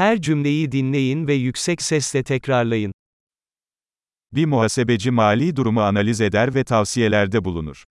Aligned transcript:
Her 0.00 0.21
cümleyi 0.21 0.71
dinleyin 0.71 1.27
ve 1.27 1.33
yüksek 1.33 1.81
sesle 1.81 2.23
tekrarlayın. 2.23 2.93
Bir 4.33 4.45
muhasebeci 4.45 5.11
mali 5.11 5.55
durumu 5.55 5.81
analiz 5.81 6.21
eder 6.21 6.55
ve 6.55 6.63
tavsiyelerde 6.63 7.45
bulunur. 7.45 7.83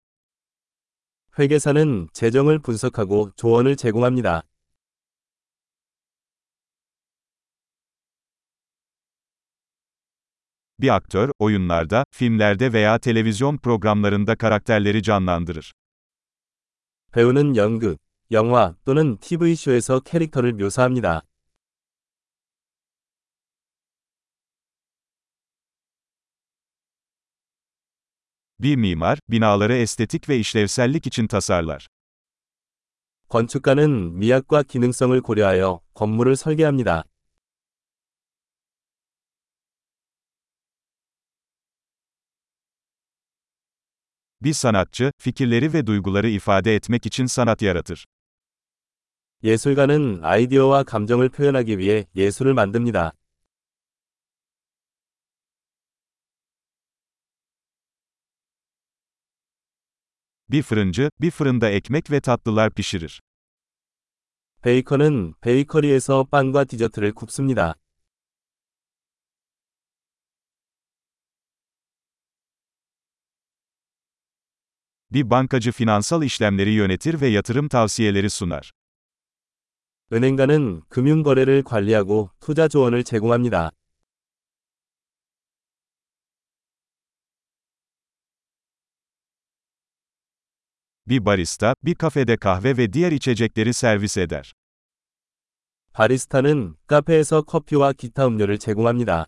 회계사는 1.39 2.09
재정을 2.13 2.59
분석하고 2.59 3.33
조언을 3.37 3.77
제공합니다. 3.77 4.43
Bir 10.81 10.89
aktör, 10.89 11.33
oyunlarda, 11.39 12.05
filmlerde 12.11 12.73
veya 12.73 12.99
televizyon 12.99 13.59
programlarında 13.59 14.37
karakterleri 14.37 15.03
canlandırır. 15.03 15.73
배우는 17.13 17.57
연극, 17.57 17.99
영화 18.31 18.77
또는 18.85 19.17
TV쇼에서 19.19 20.01
캐릭터를 20.01 20.53
묘사합니다. 20.53 21.23
Bir 28.60 28.76
mimar, 28.76 29.20
binaları 29.30 29.74
estetik 29.74 30.30
ve 30.30 30.38
işlevsellik 30.38 31.08
için 31.08 31.28
tasarlar. 31.28 31.88
건축가는 33.30 34.20
미학과 34.20 34.64
기능성을 34.64 35.22
고려하여 35.22 35.82
건물을 35.94 36.36
설계합니다. 36.36 37.04
Bir 44.42 44.54
sanatçı, 44.54 45.12
fikirleri 45.18 45.74
ve 45.74 45.88
duyguları 45.88 46.30
ifade 46.30 46.76
etmek 46.76 47.06
için 47.06 47.26
sanat 47.26 47.62
yaratır. 47.62 48.06
예술가는 49.44 50.24
아이디어와 50.24 50.84
감정을 50.84 51.30
표현하기 51.30 51.78
위해 51.78 52.06
예술을 52.16 52.54
만듭니다. 52.54 53.14
Bir 60.50 60.62
fırıncı, 60.64 61.10
bir 61.22 61.32
fırında 61.32 61.70
ekmek 61.70 62.12
ve 62.12 62.22
tatlılar 62.22 62.72
pişirir. 62.72 63.22
베이커는 64.64 65.34
베이커리에서 65.42 66.24
빵과 66.32 66.64
디저트를 66.64 67.14
굽습니다. 67.14 67.76
Bir 75.12 75.30
bankacı 75.30 75.72
finansal 75.72 76.24
işlemleri 76.24 76.72
yönetir 76.72 77.22
ve 77.22 77.28
yatırım 77.28 77.68
tavsiyeleri 77.68 78.30
sunar. 78.30 78.72
은행가는 80.12 80.82
금융 80.90 81.24
거래를 81.24 81.64
관리하고 81.64 82.30
투자 82.40 82.68
조언을 82.68 83.04
제공합니다. 83.04 83.72
Bir 91.08 91.26
barista, 91.26 91.76
bir 91.84 91.96
kafede 91.96 92.38
kahve 92.38 92.78
ve 92.78 92.94
diğer 92.94 93.12
içecekleri 93.12 93.74
servis 93.74 94.18
eder. 94.18 94.54
바리스타는 95.94 96.76
카페에서 96.88 97.44
커피와 97.44 97.94
기타 97.94 98.26
음료를 98.26 98.58
제공합니다. 98.58 99.28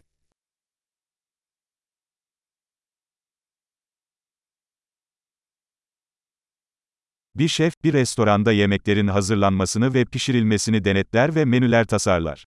Bir 7.35 7.47
şef, 7.47 7.73
bir 7.83 7.93
restoranda 7.93 8.51
yemeklerin 8.51 9.07
hazırlanmasını 9.07 9.93
ve 9.93 10.05
pişirilmesini 10.05 10.83
denetler 10.83 11.35
ve 11.35 11.45
menüler 11.45 11.85
tasarlar. 11.85 12.45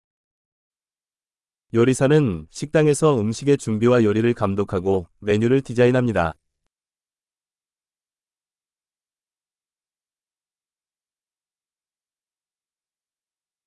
요리사는 1.74 2.46
식당에서 2.50 3.20
음식의 3.20 3.58
준비와 3.58 4.04
요리를 4.04 4.32
감독하고 4.34 5.08
메뉴를 5.18 5.60
디자인합니다. 5.62 6.34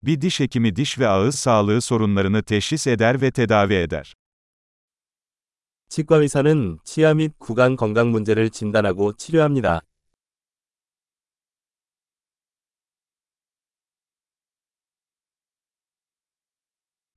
Bir 0.03 0.21
diş 0.21 0.39
hekimi 0.39 0.75
diş 0.75 0.99
ve 0.99 1.07
ağız 1.07 1.35
sağlığı 1.35 1.81
sorunlarını 1.81 2.43
teşhis 2.43 2.87
eder 2.87 3.21
ve 3.21 3.31
tedavi 3.31 3.73
eder. 3.73 4.13
치과 5.89 6.17
의사는 6.17 6.77
치아 6.83 7.13
및 7.13 7.33
구강 7.39 7.75
건강 7.75 8.11
문제를 8.11 8.51
진단하고 8.51 9.13
치료합니다. 9.13 9.81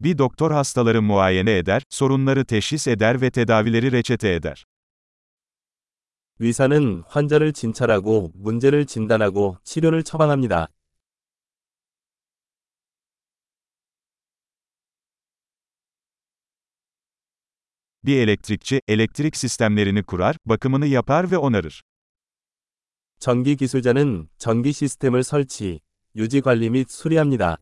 Bir 0.01 0.19
doktor 0.19 0.51
hastaları 0.51 1.03
muayene 1.03 1.59
eder, 1.59 1.83
sorunları 1.91 2.45
teşhis 2.45 2.89
eder 2.89 3.21
ve 3.21 3.31
tedavileri 3.31 3.93
reçete 3.93 4.29
eder. 4.35 4.65
의사는 6.41 7.03
환자를 7.07 7.53
진찰하고 7.53 8.33
문제를 8.35 8.87
진단하고 8.87 9.59
치료를 9.65 10.03
처방합니다. 10.03 10.69
Bir 18.07 18.19
elektrikçi, 18.19 18.81
elektrik 18.89 19.37
sistemlerini 19.37 20.03
kurar, 20.03 20.37
bakımını 20.47 20.87
yapar 20.87 21.31
ve 21.31 21.39
onarır. 21.39 21.83
전기 23.21 23.55
기술자는 23.55 24.29
전기 24.37 24.73
시스템을 24.73 25.23
설치, 25.23 25.81
유지 26.17 26.41
관리 26.41 26.71
및 26.71 26.91
수리합니다. 26.91 27.59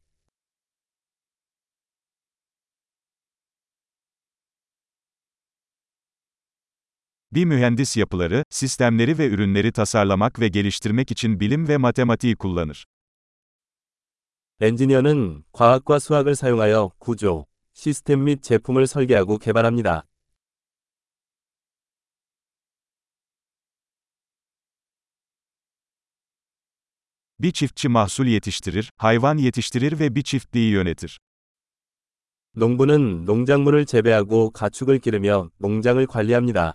Bir 7.32 7.44
mühendis 7.44 7.96
yapıları, 7.96 8.44
sistemleri 8.50 9.18
ve 9.18 9.28
ürünleri 9.28 9.72
tasarlamak 9.72 10.40
ve 10.40 10.48
geliştirmek 10.48 11.10
için 11.10 11.40
bilim 11.40 11.68
ve 11.68 11.76
matematiği 11.76 12.36
kullanır. 12.36 12.84
엔지니어는 14.60 15.44
과학과 15.52 15.98
수학을 15.98 16.34
사용하여 16.34 16.90
구조, 16.98 17.46
시스템 17.74 18.24
및 18.24 18.42
제품을 18.42 18.86
설계하고 18.86 19.38
개발합니다. 19.38 20.06
Bir 27.40 27.52
çiftçi 27.52 27.88
mahsul 27.88 28.26
yetiştirir, 28.26 28.90
hayvan 28.96 29.36
yetiştirir 29.36 29.98
ve 29.98 30.14
bir 30.14 30.22
çiftliği 30.22 30.70
yönetir. 30.70 31.20
농부는 32.54 33.24
농작물을 33.24 33.86
재배하고 33.86 34.50
가축을 34.50 34.98
기르며 34.98 35.50
농장을 35.58 36.06
관리합니다. 36.06 36.74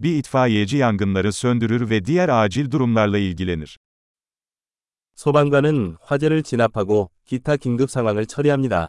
Bir 0.00 0.16
itfaiyeci 0.18 0.76
yangınları 0.76 1.32
söndürür 1.32 1.90
ve 1.90 2.04
diğer 2.04 2.28
acil 2.28 2.70
durumlarla 2.70 3.18
ilgilenir. 3.18 3.78
소방관은 5.14 5.96
화재를 6.00 6.42
진압하고 6.42 7.10
기타 7.26 7.56
긴급 7.56 7.90
상황을 7.90 8.26
처리합니다. 8.26 8.88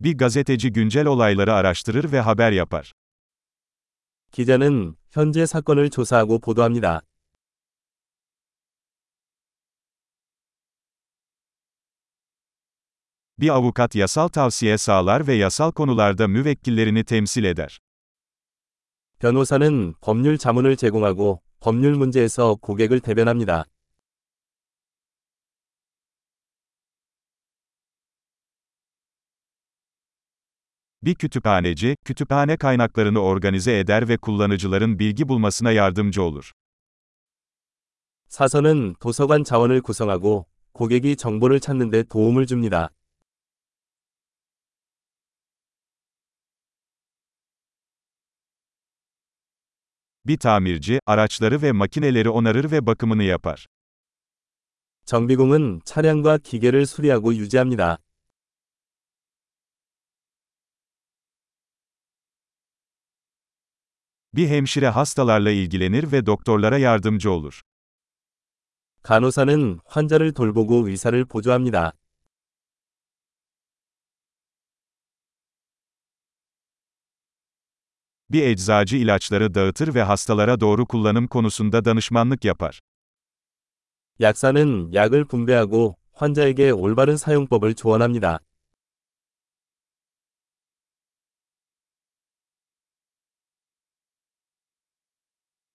Bir 0.00 0.18
gazeteci 0.18 0.72
güncel 0.72 1.06
olayları 1.06 1.52
araştırır 1.52 2.12
ve 2.12 2.20
haber 2.20 2.52
yapar. 2.52 2.92
기자는 4.32 4.96
현재 5.10 5.46
사건을 5.46 5.88
조사하고 5.90 6.38
보도합니다. 6.38 7.00
Bir 13.38 13.48
avukat 13.48 13.94
yasal 13.94 14.28
tavsiye 14.28 14.78
sağlar 14.78 15.26
ve 15.26 15.34
yasal 15.34 15.72
konularda 15.72 16.28
müvekkillerini 16.28 17.04
temsil 17.04 17.44
eder. 17.44 17.80
변호사는 19.18 19.94
법률 20.00 20.38
자문을 20.38 20.76
제공하고 20.76 21.40
법률 21.60 21.94
문제에서 21.94 22.54
고객을 22.56 23.00
대변합니다. 23.00 23.64
Bir 31.02 31.14
kütüphaneci, 31.14 31.96
kütüphane 32.04 32.56
kaynaklarını 32.56 33.20
organize 33.20 33.78
eder 33.78 34.08
ve 34.08 34.16
kullanıcıların 34.16 34.98
bilgi 34.98 35.28
bulmasına 35.28 35.72
yardımcı 35.72 36.22
olur. 36.22 36.52
사서는 38.28 38.94
도서관 39.00 39.44
자원을 39.44 39.80
구성하고 39.80 40.46
고객이 40.72 41.16
정보를 41.16 41.60
찾는 41.60 41.90
데 41.90 42.02
도움을 42.02 42.46
줍니다. 42.46 42.90
Bir 50.26 50.38
tamirci, 50.38 51.00
araçları 51.06 51.62
ve 51.62 51.72
makineleri 51.72 52.28
onarır 52.30 52.70
ve 52.70 52.86
bakımını 52.86 53.22
yapar. 53.22 53.66
정비공은 55.04 55.80
차량과 55.84 56.38
기계를 56.38 56.86
수리하고 56.86 57.34
유지합니다. 57.34 57.98
Bir 64.34 64.48
hemşire 64.48 64.88
hastalarla 64.88 65.50
ilgilenir 65.50 66.12
ve 66.12 66.26
doktorlara 66.26 66.78
yardımcı 66.78 67.30
olur. 67.30 67.62
간호사는 69.02 69.80
환자를 69.84 70.32
돌보고 70.32 70.88
의사를 70.88 71.24
보조합니다. 71.24 71.92
Bir 78.30 78.42
eczacı 78.42 78.96
ilaçları 78.96 79.54
dağıtır 79.54 79.94
ve 79.94 80.02
hastalara 80.02 80.60
doğru 80.60 80.86
kullanım 80.86 81.26
konusunda 81.26 81.84
danışmanlık 81.84 82.44
yapar. 82.44 82.80
약사는 84.20 84.94
약을 84.94 85.24
분배하고 85.24 85.96
환자에게 86.12 86.70
올바른 86.70 87.16
사용법을 87.16 87.74
조언합니다. 87.74 88.40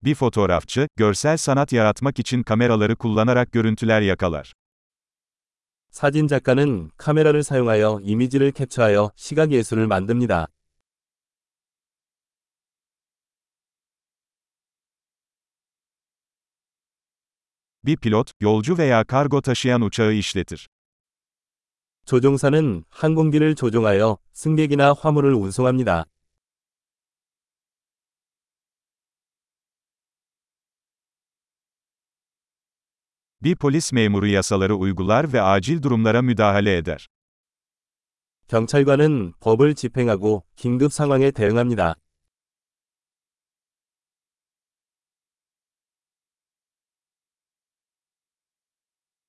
Bir 0.06 0.16
fotoğrafçı, 0.16 0.88
görsel 0.96 1.38
sanat 1.38 1.74
yaratmak 1.74 2.20
için 2.20 2.44
kameraları 2.44 2.96
kullanarak 2.96 3.52
görüntüler 3.52 4.02
yakalar. 4.02 4.54
사진 5.92 6.28
작가는 6.28 6.90
카메라를 6.98 7.44
사용하여 7.44 8.00
이미지를 8.04 8.52
캡처하여 8.52 9.12
시각 9.16 9.52
예술을 9.52 9.88
만듭니다. 9.88 10.48
Bir 17.84 17.98
pilot, 17.98 18.32
yolcu 18.40 18.78
veya 18.78 19.04
kargo 19.04 19.42
taşıyan 19.42 19.82
uçağı 19.82 20.14
işletir. 20.14 20.68
조종사는 22.06 22.84
항공기를 22.90 23.56
조종하여 23.56 24.18
승객이나 24.34 24.94
화물을 24.94 25.34
운송합니다. 25.34 26.06
Bir 33.44 33.56
polis 33.56 33.94
memuru 33.94 34.28
yasaları 34.28 34.76
uygular 34.76 35.34
ve 35.34 35.42
acil 35.42 35.82
durumlara 35.82 36.22
müdahale 36.22 36.78
eder. 36.78 37.08
경찰관은 38.48 39.34
법을 39.40 39.76
집행하고 39.76 40.44
긴급 40.56 40.94
상황에 40.94 41.32
대응합니다. 41.32 41.96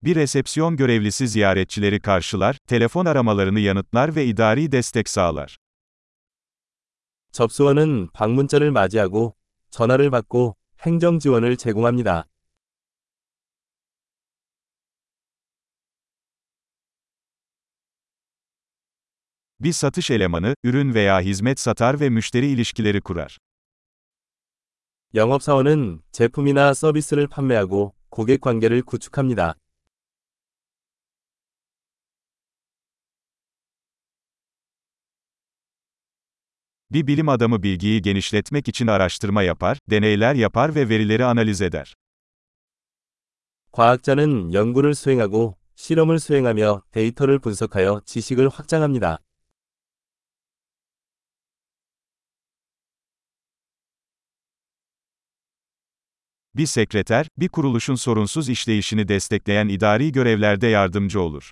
Bir 0.02 0.16
resepsiyon 0.16 0.76
görevlisi 0.76 1.28
ziyaretçileri 1.28 2.00
karşılar, 2.00 2.56
telefon 2.66 3.06
aramalarını 3.06 3.60
yanıtlar 3.60 4.16
ve 4.16 4.26
idari 4.26 4.72
destek 4.72 5.08
sağlar. 5.08 5.56
접수원은 7.32 8.08
방문자를 8.12 8.70
맞이하고 8.70 9.34
전화를 9.70 10.10
받고 10.10 10.56
행정 10.80 11.18
지원을 11.18 11.56
제공합니다. 11.56 12.26
Bir 19.60 19.72
satış 19.72 20.10
elemanı, 20.10 20.54
ürün 20.64 20.94
veya 20.94 21.20
hizmet 21.20 21.60
satar 21.60 22.00
ve 22.00 22.08
müşteri 22.08 22.46
ilişkileri 22.46 23.00
kurar. 23.00 23.38
영업사원은 25.14 26.00
제품이나 26.12 26.74
서비스를 26.74 27.26
판매하고 27.26 27.92
고객 28.10 28.40
관계를 28.40 28.82
구축합니다. 28.82 29.54
Bir 36.90 37.06
bilim 37.06 37.28
adamı 37.28 37.62
bilgiyi 37.62 38.02
genişletmek 38.02 38.68
için 38.68 38.86
araştırma 38.86 39.42
yapar, 39.42 39.78
deneyler 39.90 40.34
yapar 40.34 40.74
ve 40.74 40.88
verileri 40.88 41.24
analiz 41.24 41.62
eder. 41.62 41.94
과학자는 43.72 44.52
연구를 44.52 44.94
수행하고 44.94 45.56
실험을 45.76 46.18
수행하며 46.18 46.82
데이터를 46.90 47.38
분석하여 47.38 48.00
지식을 48.04 48.48
확장합니다. 48.48 49.18
Bir 56.56 56.66
sekreter, 56.66 57.26
bir 57.38 57.48
kuruluşun 57.48 57.94
sorunsuz 57.94 58.48
işleyişini 58.48 59.08
destekleyen 59.08 59.68
idari 59.68 60.12
görevlerde 60.12 60.66
yardımcı 60.66 61.20
olur. 61.20 61.50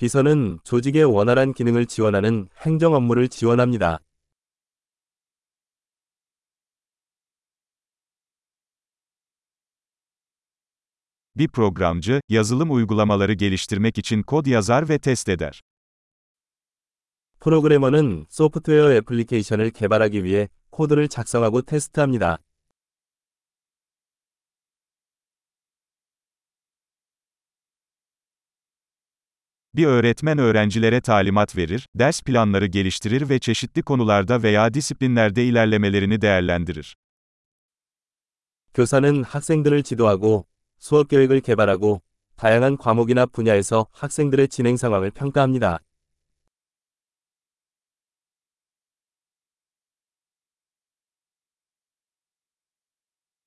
비서는 0.00 0.58
조직의 0.64 1.04
원활한 1.04 1.52
기능을 1.52 1.84
지원하는 1.84 2.48
행정 2.64 2.94
업무를 2.94 3.28
지원합니다. 3.28 3.98
Bir 11.36 11.48
programcı, 11.48 12.20
yazılım 12.28 12.70
uygulamaları 12.70 13.32
geliştirmek 13.32 13.98
için 13.98 14.22
kod 14.22 14.46
yazar 14.46 14.88
ve 14.88 14.98
test 14.98 15.28
eder. 15.28 15.60
프로그래머는 17.40 18.26
소프트웨어 18.28 18.92
애플리케이션을 18.92 19.70
개발하기 19.70 20.24
위해 20.24 20.48
코드를 20.70 21.08
작성하고 21.08 21.62
테스트합니다. 21.62 22.38
Bir 29.74 29.86
öğretmen 29.86 30.38
öğrencilere 30.38 31.00
talimat 31.00 31.56
verir, 31.56 31.86
ders 31.94 32.22
planları 32.22 32.66
geliştirir 32.66 33.28
ve 33.28 33.38
çeşitli 33.38 33.82
konularda 33.82 34.42
veya 34.42 34.74
disiplinlerde 34.74 35.44
ilerlemelerini 35.44 36.20
değerlendirir. 36.20 36.96
교사는 38.74 39.24
학생들을 39.24 39.82
지도하고 39.82 40.46
수업 40.78 41.08
계획을 41.08 41.40
개발하고 41.40 42.02
다양한 42.36 42.76
과목이나 42.76 43.26
분야에서 43.26 43.86
학생들의 43.92 44.48
진행 44.48 44.76
상황을 44.76 45.10
평가합니다. 45.10 45.80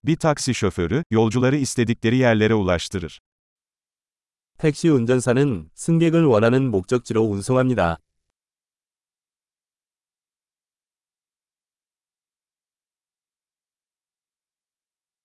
Bir 0.04 0.16
taksi 0.16 0.54
şoförü, 0.54 1.04
yolcuları 1.12 1.56
istedikleri 1.58 2.18
yerlere 2.18 2.54
ulaştırır. 2.54 3.20
택시 4.59 4.89
운전사는 4.89 5.71
승객을 5.75 6.25
원하는 6.25 6.71
목적지로 6.71 7.23
운송합니다. 7.23 7.99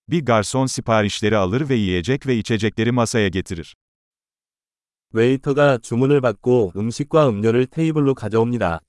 Bir 0.07 0.25
garson 0.25 0.65
siparişleri 0.65 1.37
alır 1.37 1.69
ve 1.69 1.75
yiyecek 1.75 2.27
ve 2.27 2.35
içecekleri 2.35 2.91
masaya 2.91 3.27
getirir. 3.29 3.75
웨이터가 5.13 5.77
주문을 5.77 6.21
받고 6.21 6.73
음식과 6.75 7.29
음료를 7.29 7.65
테이블로 7.65 8.13
가져옵니다. 8.13 8.81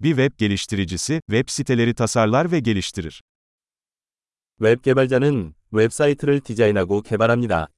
Bir 0.00 0.16
web 0.16 0.38
geliştiricisi, 0.38 1.20
web 1.30 1.48
siteleri 1.48 1.94
tasarlar 1.94 2.52
ve 2.52 2.60
geliştirir. 2.60 3.22
웹 4.60 4.82
개발자는 4.82 5.54
웹사이트를 5.72 6.40
디자인하고 6.40 7.02
개발합니다. 7.02 7.68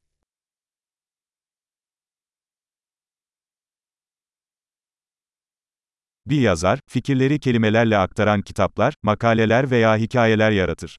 Bir 6.27 6.41
yazar, 6.41 6.81
fikirleri 6.87 7.39
kelimelerle 7.39 7.99
aktaran 7.99 8.43
kitaplar, 8.43 8.95
makaleler 9.03 9.71
veya 9.71 9.97
hikayeler 9.97 10.51
yaratır. 10.53 10.97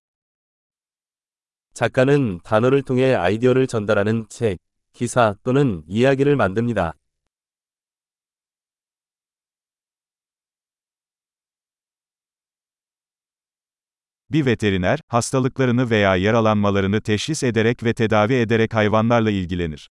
작가는 1.73 2.39
단어를 2.43 2.83
통해 2.83 3.15
아이디어를 3.15 3.67
전달하는 3.67 4.25
책, 4.29 4.59
기사 4.93 5.35
또는 5.43 5.83
이야기를 5.87 6.35
만듭니다. 6.35 6.93
Bir 14.31 14.45
veteriner, 14.45 14.99
hastalıklarını 15.07 15.89
veya 15.89 16.15
yaralanmalarını 16.15 17.01
teşhis 17.01 17.43
ederek 17.43 17.83
ve 17.83 17.93
tedavi 17.93 18.33
ederek 18.33 18.73
hayvanlarla 18.73 19.31
ilgilenir. 19.31 19.89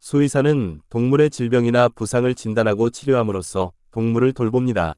수의사는 0.00 0.82
동물의 0.90 1.30
질병이나 1.30 1.88
부상을 1.88 2.34
진단하고 2.34 2.90
치료함으로써 2.90 3.72
동물을 3.92 4.32
돌봅니다. 4.32 4.94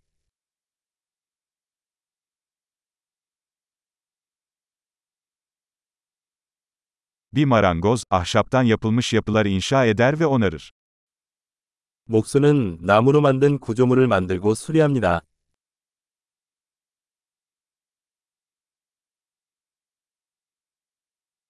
Bir 7.32 7.44
marangoz, 7.44 8.04
ahşaptan 8.10 8.62
yapılmış 8.62 9.12
yapılar 9.12 9.46
inşa 9.46 9.86
eder 9.86 10.20
ve 10.20 10.26
onarır. 10.26 10.72
목수는 12.06 12.78
나무로 12.80 13.20
만든 13.20 13.58
구조물을 13.58 14.06
만들고 14.06 14.54
수리합니다. 14.54 15.22